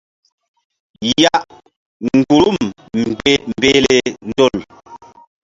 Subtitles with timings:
[1.23, 1.33] Ya
[2.05, 2.57] mgbuhrum
[3.51, 3.95] mbehle
[4.29, 4.57] ndol.